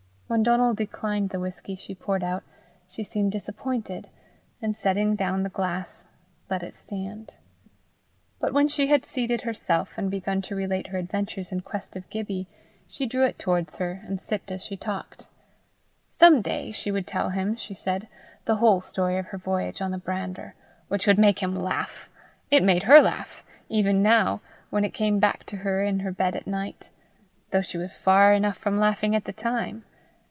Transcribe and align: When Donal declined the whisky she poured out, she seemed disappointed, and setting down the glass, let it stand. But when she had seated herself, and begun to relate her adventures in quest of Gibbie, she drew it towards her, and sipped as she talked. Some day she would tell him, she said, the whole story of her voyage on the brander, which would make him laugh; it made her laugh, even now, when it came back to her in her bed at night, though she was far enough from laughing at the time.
When 0.31 0.43
Donal 0.43 0.73
declined 0.73 1.31
the 1.31 1.41
whisky 1.41 1.75
she 1.75 1.93
poured 1.93 2.23
out, 2.23 2.43
she 2.87 3.03
seemed 3.03 3.33
disappointed, 3.33 4.07
and 4.61 4.77
setting 4.77 5.17
down 5.17 5.43
the 5.43 5.49
glass, 5.49 6.07
let 6.49 6.63
it 6.63 6.73
stand. 6.73 7.33
But 8.39 8.53
when 8.53 8.69
she 8.69 8.87
had 8.87 9.05
seated 9.05 9.41
herself, 9.41 9.91
and 9.97 10.09
begun 10.09 10.41
to 10.43 10.55
relate 10.55 10.87
her 10.87 10.97
adventures 10.97 11.51
in 11.51 11.59
quest 11.63 11.97
of 11.97 12.09
Gibbie, 12.09 12.47
she 12.87 13.05
drew 13.05 13.25
it 13.25 13.37
towards 13.37 13.75
her, 13.75 14.01
and 14.05 14.21
sipped 14.21 14.51
as 14.53 14.63
she 14.63 14.77
talked. 14.77 15.27
Some 16.09 16.41
day 16.41 16.71
she 16.71 16.91
would 16.91 17.05
tell 17.07 17.31
him, 17.31 17.53
she 17.57 17.73
said, 17.73 18.07
the 18.45 18.55
whole 18.55 18.79
story 18.79 19.17
of 19.17 19.25
her 19.25 19.37
voyage 19.37 19.81
on 19.81 19.91
the 19.91 19.97
brander, 19.97 20.55
which 20.87 21.07
would 21.07 21.19
make 21.19 21.39
him 21.43 21.53
laugh; 21.57 22.07
it 22.49 22.63
made 22.63 22.83
her 22.83 23.01
laugh, 23.01 23.43
even 23.67 24.01
now, 24.01 24.39
when 24.69 24.85
it 24.85 24.93
came 24.93 25.19
back 25.19 25.43
to 25.47 25.57
her 25.57 25.83
in 25.83 25.99
her 25.99 26.11
bed 26.13 26.37
at 26.37 26.47
night, 26.47 26.89
though 27.51 27.61
she 27.61 27.77
was 27.77 27.97
far 27.97 28.31
enough 28.33 28.55
from 28.55 28.79
laughing 28.79 29.13
at 29.13 29.25
the 29.25 29.33
time. 29.33 29.83